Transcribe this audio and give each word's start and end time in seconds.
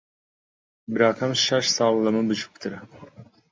براکەم 0.93 1.31
شەش 1.45 1.65
ساڵ 1.75 1.93
لە 2.05 2.09
من 2.15 2.25
بچووکترە. 2.29 2.79